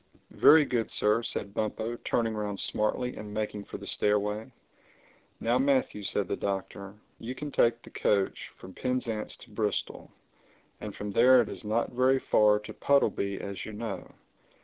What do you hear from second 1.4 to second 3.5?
Bumpo, turning round smartly and